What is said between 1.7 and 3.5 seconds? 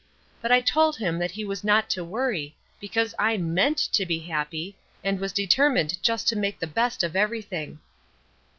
to worry, because I